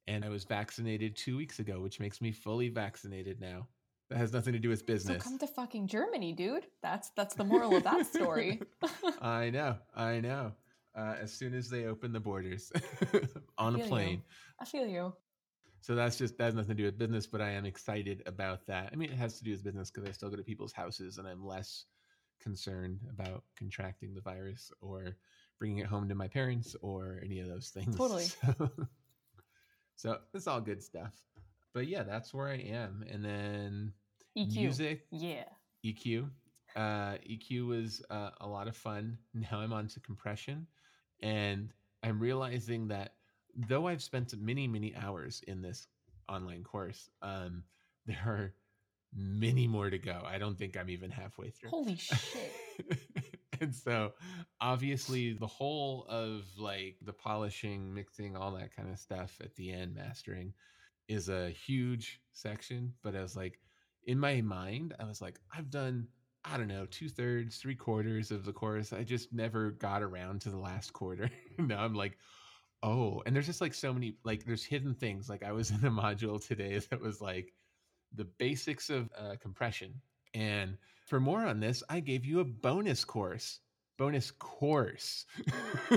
[0.07, 3.69] And I was vaccinated two weeks ago, which makes me fully vaccinated now.
[4.09, 5.23] That has nothing to do with business.
[5.23, 6.67] So come to fucking Germany, dude.
[6.83, 8.63] That's that's the moral of that story.
[9.21, 10.53] I know, I know.
[10.97, 12.73] Uh, as soon as they open the borders
[13.59, 13.91] on a feel you.
[13.91, 14.23] plane.
[14.59, 15.13] I feel you.
[15.83, 18.67] So that's just that has nothing to do with business, but I am excited about
[18.69, 18.89] that.
[18.91, 21.19] I mean, it has to do with business because I still go to people's houses
[21.19, 21.85] and I'm less
[22.41, 25.17] concerned about contracting the virus or
[25.59, 27.97] bringing it home to my parents or any of those things.
[27.97, 28.25] Totally.
[28.25, 28.71] So,
[29.97, 31.15] so it's all good stuff.
[31.73, 33.05] But yeah, that's where I am.
[33.11, 33.93] And then
[34.37, 34.57] EQ.
[34.57, 35.45] music, Yeah.
[35.85, 36.31] EQ.
[36.77, 39.19] Uh, EQ was uh, a lot of fun.
[39.35, 40.67] Now I'm on to compression.
[41.21, 41.73] And
[42.03, 43.15] I'm realizing that
[43.55, 45.87] though I've spent many, many hours in this
[46.29, 47.65] online course, um,
[48.07, 48.55] there are
[49.15, 50.23] many more to go.
[50.25, 51.71] I don't think I'm even halfway through.
[51.71, 52.19] Holy shit.
[53.61, 54.13] and so
[54.61, 59.73] obviously the whole of like the polishing, mixing, all that kind of stuff at the
[59.73, 60.53] end, mastering
[61.09, 62.95] is a huge section.
[63.03, 63.59] But I was like,
[64.05, 66.09] in my mind, I was like, I've done,
[66.45, 68.93] I don't know, two thirds, three quarters of the course.
[68.93, 71.31] I just never got around to the last quarter.
[71.59, 72.17] now I'm like,
[72.83, 75.29] oh, and there's just like so many, like there's hidden things.
[75.29, 77.53] Like I was in a module today that was like
[78.15, 80.01] the basics of uh, compression.
[80.35, 83.61] And for more on this, I gave you a bonus course.
[83.99, 85.27] Bonus course.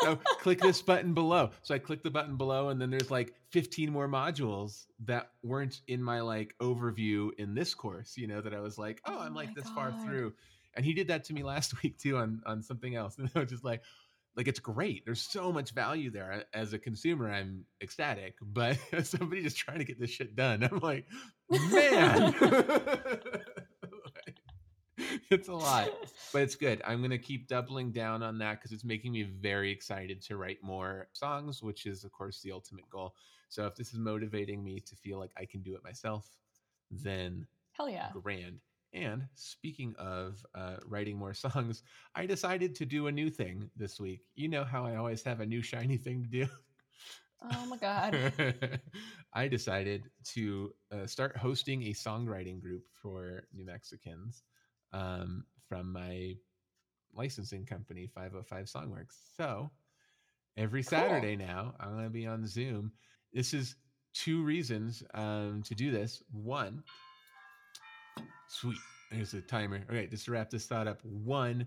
[0.00, 1.50] so click this button below.
[1.62, 5.82] So I click the button below, and then there's like 15 more modules that weren't
[5.86, 9.20] in my like overview in this course, you know, that I was like, oh, Oh
[9.20, 10.32] I'm like my this far through.
[10.74, 13.16] And he did that to me last week too on on something else.
[13.18, 13.82] And I was just like,
[14.36, 15.04] like it's great.
[15.04, 16.44] There's so much value there.
[16.52, 20.62] As a consumer, I'm ecstatic, but as somebody just trying to get this shit done,
[20.64, 21.06] I'm like,
[21.50, 22.34] man,
[25.30, 25.90] it's a lot,
[26.32, 26.82] but it's good.
[26.84, 30.62] I'm gonna keep doubling down on that because it's making me very excited to write
[30.62, 33.14] more songs, which is of course the ultimate goal.
[33.48, 36.28] So if this is motivating me to feel like I can do it myself,
[36.90, 38.10] then Hell yeah.
[38.12, 38.58] grand.
[38.94, 41.82] And speaking of uh, writing more songs,
[42.14, 44.20] I decided to do a new thing this week.
[44.36, 46.46] You know how I always have a new shiny thing to do.
[47.52, 48.32] Oh my god.
[49.34, 54.42] I decided to uh, start hosting a songwriting group for New Mexicans
[54.92, 56.36] um, from my
[57.12, 59.16] licensing company, 505 Songworks.
[59.36, 59.70] So
[60.56, 60.98] every Cool.
[60.98, 62.92] Saturday now, I'm going to be on Zoom.
[63.32, 63.76] This is
[64.14, 66.22] two reasons um, to do this.
[66.30, 66.82] One,
[68.48, 68.78] sweet.
[69.10, 69.84] There's a timer.
[69.90, 71.04] Okay, just to wrap this thought up.
[71.04, 71.66] One,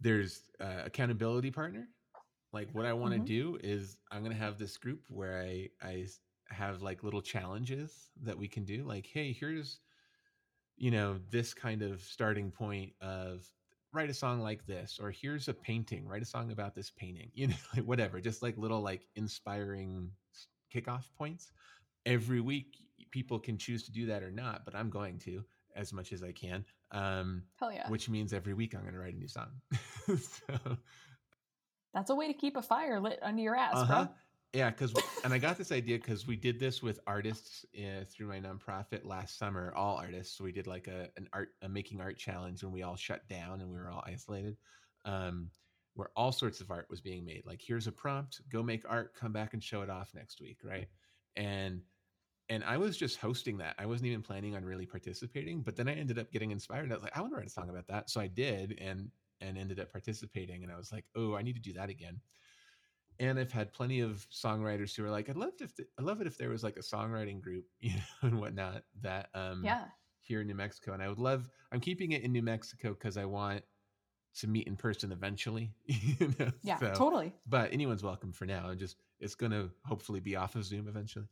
[0.00, 1.88] there's uh, accountability partner.
[2.52, 3.26] Like what I want to Mhm.
[3.26, 6.06] do is I'm going to have this group where I I
[6.50, 8.84] have like little challenges that we can do.
[8.84, 9.80] Like, hey, here's
[10.76, 13.50] you know this kind of starting point of
[13.92, 17.30] write a song like this or here's a painting write a song about this painting
[17.34, 20.10] you know like whatever just like little like inspiring
[20.74, 21.52] kickoff points
[22.06, 22.76] every week
[23.10, 25.44] people can choose to do that or not but i'm going to
[25.76, 27.88] as much as i can um Hell yeah.
[27.88, 29.50] which means every week i'm going to write a new song
[30.06, 30.76] so
[31.94, 34.04] That's a way to keep a fire lit under your ass, uh-huh.
[34.04, 34.14] bro.
[34.54, 34.92] Yeah, because
[35.24, 39.04] and I got this idea because we did this with artists uh, through my nonprofit
[39.04, 39.72] last summer.
[39.76, 42.96] All artists, we did like a an art a making art challenge when we all
[42.96, 44.56] shut down and we were all isolated,
[45.04, 45.50] um,
[45.94, 47.42] where all sorts of art was being made.
[47.46, 50.58] Like here's a prompt, go make art, come back and show it off next week,
[50.64, 50.88] right?
[51.36, 51.80] And
[52.48, 53.74] and I was just hosting that.
[53.78, 56.90] I wasn't even planning on really participating, but then I ended up getting inspired.
[56.92, 59.10] I was like, I want to write a song about that, so I did, and
[59.40, 60.62] and ended up participating.
[60.62, 62.20] And I was like, oh, I need to do that again
[63.18, 66.26] and I've had plenty of songwriters who are like, I'd love if I love it
[66.26, 69.88] if there was like a songwriting group, you know, and whatnot that um Yeah.
[70.20, 70.92] here in New Mexico.
[70.92, 73.62] And I would love I'm keeping it in New Mexico because I want
[74.36, 75.74] to meet in person eventually.
[75.84, 76.50] you know?
[76.62, 76.78] Yeah.
[76.78, 77.34] So- Totally.
[77.46, 78.70] but anyone's welcome for now.
[78.70, 81.26] And just it's gonna hopefully be off of Zoom eventually.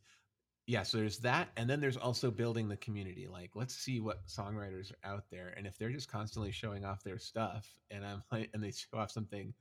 [0.67, 3.27] Yeah, so there's that, and then there's also building the community.
[3.27, 7.03] Like, let's see what songwriters are out there, and if they're just constantly showing off
[7.03, 9.53] their stuff, and I'm like, and they show off something,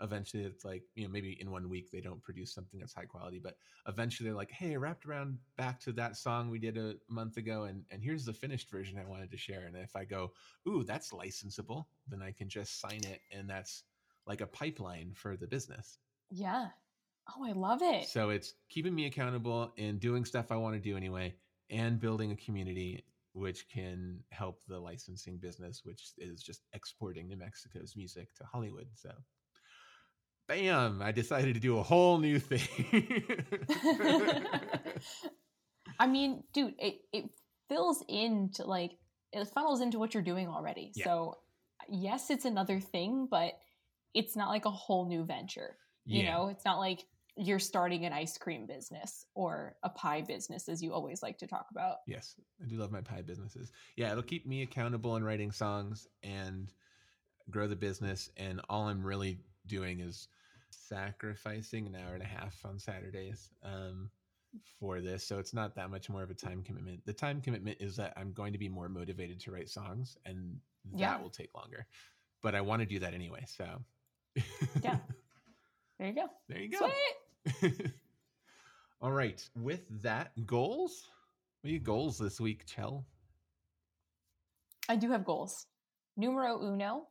[0.00, 3.06] eventually it's like, you know, maybe in one week they don't produce something that's high
[3.06, 6.96] quality, but eventually they're like, hey, wrapped around back to that song we did a
[7.08, 9.66] month ago, and and here's the finished version I wanted to share.
[9.66, 10.34] And if I go,
[10.68, 13.84] ooh, that's licensable, then I can just sign it, and that's
[14.26, 15.98] like a pipeline for the business.
[16.30, 16.72] Yeah.
[17.28, 18.08] Oh, I love it.
[18.08, 21.34] So it's keeping me accountable and doing stuff I want to do anyway,
[21.70, 27.36] and building a community which can help the licensing business, which is just exporting New
[27.36, 28.88] Mexico's music to Hollywood.
[28.94, 29.10] So,
[30.48, 31.02] bam!
[31.02, 33.66] I decided to do a whole new thing.
[35.98, 37.24] I mean, dude, it it
[37.68, 38.92] fills into like
[39.32, 40.92] it funnels into what you're doing already.
[40.94, 41.04] Yeah.
[41.04, 41.38] So,
[41.88, 43.54] yes, it's another thing, but
[44.14, 45.76] it's not like a whole new venture.
[46.10, 46.24] You Yeah.
[46.24, 47.04] know, it's not like
[47.36, 51.46] you're starting an ice cream business or a pie business, as you always like to
[51.46, 51.98] talk about.
[52.06, 53.72] Yes, I do love my pie businesses.
[53.96, 56.72] Yeah, it'll keep me accountable in writing songs and
[57.50, 58.30] grow the business.
[58.36, 60.28] And all I'm really doing is
[60.70, 64.10] sacrificing an hour and a half on Saturdays um,
[64.78, 65.24] for this.
[65.26, 67.04] So it's not that much more of a time commitment.
[67.04, 70.60] The time commitment is that I'm going to be more motivated to write songs, and
[70.92, 71.20] that Yeah.
[71.20, 71.86] will take longer.
[72.42, 73.44] But I want to do that anyway.
[73.46, 73.66] So
[74.82, 74.98] Yeah.
[75.98, 76.26] There you go.
[76.48, 76.78] there you go.
[76.78, 77.14] Sweet.
[79.00, 79.46] all right.
[79.56, 81.08] With that, goals.
[81.60, 83.06] What are your goals this week, Chell?
[84.88, 85.66] I do have goals.
[86.16, 87.06] Numero uno,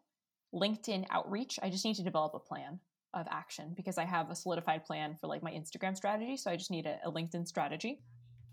[0.54, 1.60] LinkedIn outreach.
[1.62, 2.80] I just need to develop a plan
[3.13, 6.38] of action because I have a solidified plan for like my Instagram strategy.
[6.38, 8.02] So I just need a, a LinkedIn strategy.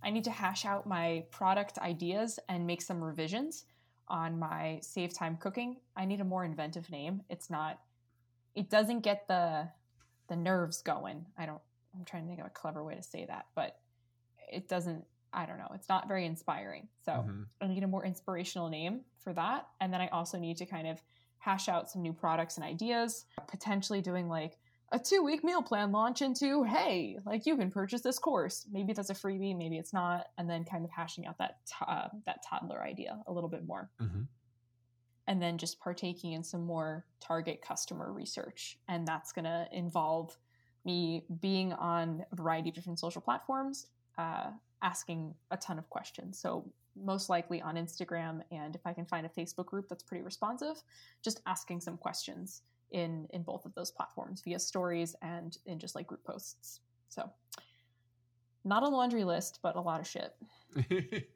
[0.02, 3.64] I need to hash out my product ideas and make some revisions
[4.08, 5.76] on my save time cooking.
[5.96, 7.22] I need a more inventive name.
[7.28, 7.78] It's not
[8.54, 9.68] it doesn't get the
[10.28, 11.26] the nerves going.
[11.38, 11.60] I don't
[11.94, 13.80] I'm trying to think of a clever way to say that, but
[14.50, 15.70] it doesn't I don't know.
[15.76, 16.88] It's not very inspiring.
[17.04, 17.46] So Mhm.
[17.60, 19.68] I need a more inspirational name for that.
[19.80, 21.00] And then I also need to kind of
[21.38, 24.58] hash out some new products and ideas, potentially doing like
[24.90, 28.66] a two week meal plan launch into, hey, like you can purchase this course.
[28.72, 30.26] Maybe that's a freebie, maybe it's not.
[30.36, 33.88] And then kind of hashing out that, uh, that toddler idea a little bit more.
[34.00, 34.26] Mhm.
[35.28, 38.80] And then just partaking in some more target customer research.
[38.88, 40.36] And that's going to involve
[40.84, 43.86] me being on a variety of different social platforms,
[44.18, 44.50] uh,
[44.82, 46.38] asking a ton of questions.
[46.38, 46.64] So
[46.96, 50.82] most likely on Instagram, and if I can find a Facebook group that's pretty responsive,
[51.22, 52.62] just asking some questions
[52.92, 56.80] in in both of those platforms via stories and in just like group posts.
[57.08, 57.30] So
[58.64, 60.34] not a laundry list, but a lot of shit.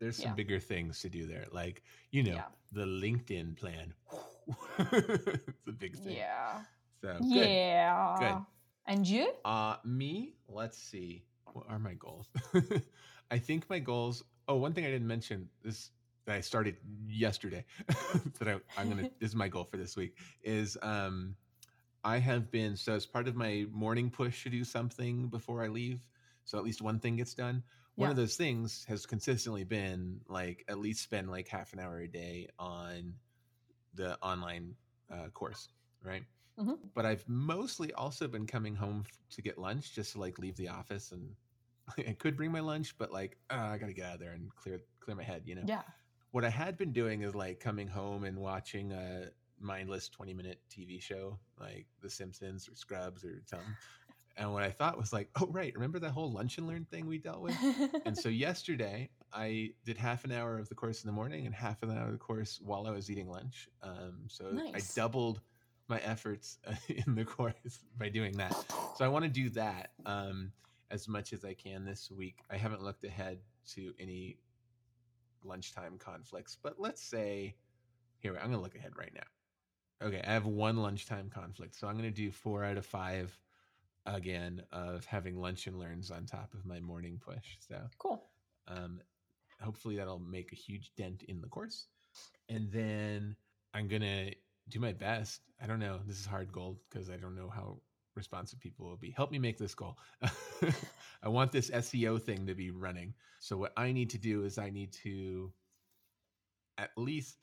[0.00, 0.34] There's some Yeah.
[0.34, 2.44] bigger things to do there, like you know Yeah.
[2.72, 3.94] the LinkedIn plan.
[4.78, 6.16] it's a big thing.
[6.16, 6.62] Yeah.
[7.00, 7.28] So good.
[7.28, 8.16] Yeah.
[8.18, 8.44] Good.
[8.86, 9.32] And you?
[9.44, 10.34] Uh, me.
[10.48, 11.24] Let's see.
[11.52, 12.28] What are my goals?
[13.30, 14.22] I think my goals.
[14.48, 15.90] Oh, one thing I didn't mention this
[16.26, 16.76] that I started
[17.08, 17.64] yesterday
[18.38, 19.06] that I, I'm gonna.
[19.18, 20.16] this is my goal for this week.
[20.42, 21.34] Is um,
[22.04, 25.68] I have been so as part of my morning push to do something before I
[25.68, 26.06] leave,
[26.44, 27.62] so at least one thing gets done.
[27.96, 28.10] One Yeah.
[28.10, 32.08] of those things has consistently been like at least spend like half an hour a
[32.08, 33.14] day on
[33.94, 34.74] the online
[35.12, 35.68] uh, course,
[36.04, 36.24] right?
[36.60, 36.78] Mhm.
[36.94, 40.68] But I've mostly also been coming home to get lunch, just to like leave the
[40.68, 41.34] office, and
[41.98, 44.54] I could bring my lunch, but like uh, I gotta get out of there and
[44.54, 45.64] clear clear my head, you know.
[45.66, 45.82] Yeah.
[46.32, 50.60] What I had been doing is like coming home and watching a mindless twenty minute
[50.70, 53.76] TV show like The Simpsons or Scrubs or something.
[54.36, 57.06] And what I thought was like, oh right, remember that whole lunch and learn thing
[57.06, 57.58] we dealt with?
[58.06, 61.54] and so yesterday I did half an hour of the course in the morning and
[61.54, 63.68] half an hour of the course while I was eating lunch.
[63.82, 64.74] Um, so Nice.
[64.74, 65.40] I doubled
[65.90, 68.56] my efforts in the course by doing that.
[68.96, 70.52] So I want to do that um,
[70.90, 72.38] as much as I can this week.
[72.50, 73.38] I haven't looked ahead
[73.74, 74.38] to any
[75.44, 77.56] lunchtime conflicts, but let's say
[78.18, 80.06] here I'm going to look ahead right now.
[80.06, 83.38] Okay, I have one lunchtime conflict, so I'm going to do four out of five
[84.06, 87.58] again of having lunch and learns on top of my morning push.
[87.58, 88.30] So cool.
[88.66, 89.00] um,
[89.60, 91.86] hopefully that'll make a huge dent in the course.
[92.48, 93.36] And then
[93.74, 94.30] I'm gonna
[94.70, 95.42] do my best.
[95.62, 96.00] I don't know.
[96.06, 97.80] This is hard goal because I don't know how
[98.16, 99.10] responsive people will be.
[99.10, 99.98] Help me make this goal.
[101.22, 103.14] I want this SEO thing to be running.
[103.40, 105.52] So what I need to do is I need to
[106.78, 107.36] at least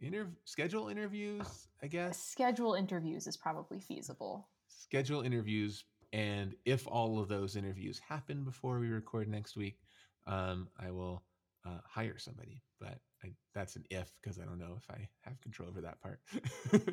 [0.00, 1.68] inter- schedule interviews.
[1.82, 4.48] I guess Schedule interviews is probably feasible.
[4.68, 9.78] schedule interviews and if all of those interviews happen before we record next week
[10.26, 11.22] um, i will
[11.64, 15.40] uh, hire somebody but I, that's an if because i don't know if i have
[15.40, 16.20] control over that part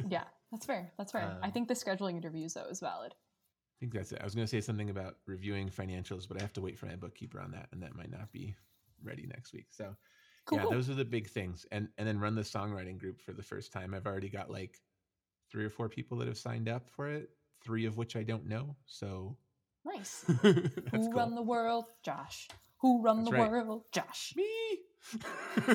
[0.09, 0.91] Yeah, that's fair.
[0.97, 1.37] That's fair.
[1.41, 3.13] I Um, think the scheduling interviews though is valid.
[3.13, 6.41] I think that's it i was going to say something about reviewing financials but i
[6.41, 8.53] have to wait for my bookkeeper on that and that might not be
[9.03, 9.95] ready next week so
[10.45, 10.57] Cool.
[10.57, 10.71] yeah cool.
[10.71, 13.71] those are the big things and and then run the songwriting group for the first
[13.71, 14.79] time i've already got like
[15.49, 17.29] three or four people that have signed up for it
[17.63, 19.37] three of which i don't know so
[19.85, 20.25] nice.
[20.41, 21.13] Who cool.
[21.13, 21.85] run the world?
[22.03, 22.47] Josh.
[22.79, 23.51] Who run That's the right.
[23.51, 23.83] world?
[23.91, 24.33] Josh.
[24.35, 24.47] Me.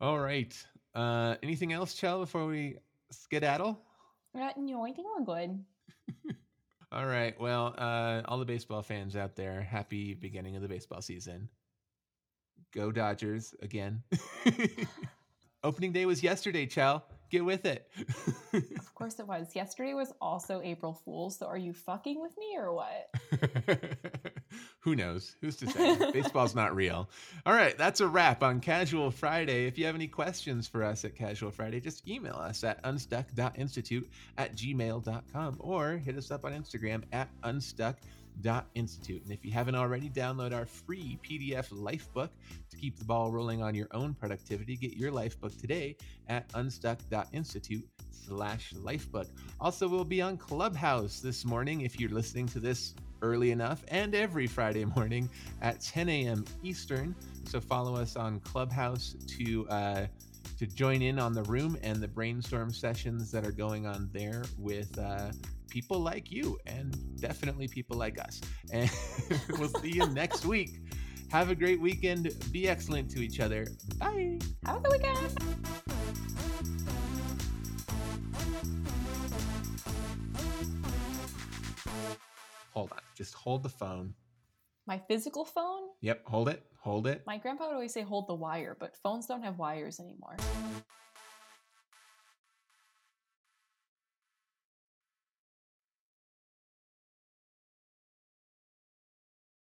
[0.00, 0.54] All right.
[0.94, 2.76] Uh, anything else, Chell, before we
[3.10, 3.80] skedaddle?
[4.34, 5.64] Uh, no, I think we're good.
[6.92, 7.38] all right.
[7.40, 11.48] Well, uh, all the baseball fans out there, happy beginning of the baseball season.
[12.74, 14.02] Go Dodgers again.
[15.64, 17.04] Opening day was yesterday, Chell.
[17.30, 17.90] Get with it.
[18.52, 19.54] of course it was.
[19.54, 21.38] Yesterday was also April Fool's.
[21.38, 23.10] So are you fucking with me or what?
[24.80, 25.34] Who knows?
[25.40, 26.12] Who's to say?
[26.12, 27.10] Baseball's not real.
[27.44, 29.66] All right, that's a wrap on Casual Friday.
[29.66, 34.08] If you have any questions for us at Casual Friday, just email us at unstuck.institute
[34.38, 37.96] at gmail.com or hit us up on Instagram at unstuck
[38.74, 39.22] Institute.
[39.22, 42.30] And if you haven't already, download our free PDF life book
[42.70, 44.76] to keep the ball rolling on your own productivity.
[44.76, 45.96] Get your life book today
[46.28, 49.26] at unstuck.institute slash lifebook.
[49.60, 54.14] Also, we'll be on Clubhouse this morning if you're listening to this early enough and
[54.14, 55.28] every Friday morning
[55.62, 56.44] at 10 a.m.
[56.62, 57.14] Eastern.
[57.44, 60.06] So follow us on Clubhouse to uh,
[60.58, 64.42] to join in on the room and the brainstorm sessions that are going on there
[64.58, 65.30] with uh,
[65.68, 68.40] people like you and definitely people like us.
[68.72, 68.90] And
[69.58, 70.80] we'll see you next week.
[71.30, 72.32] Have a great weekend.
[72.52, 73.66] Be excellent to each other.
[73.98, 74.38] Bye.
[74.64, 75.66] Have a good weekend.
[82.72, 82.98] Hold on.
[83.16, 84.14] Just hold the phone.
[84.86, 85.82] My physical phone?
[86.02, 86.62] Yep, hold it.
[86.80, 87.22] Hold it.
[87.26, 90.36] My grandpa would always say hold the wire, but phones don't have wires anymore.